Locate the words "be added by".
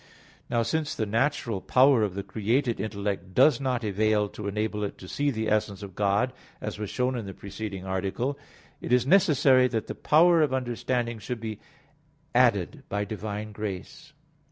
11.39-13.05